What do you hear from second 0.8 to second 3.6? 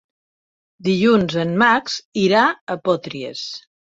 Dilluns en Max irà a Potries.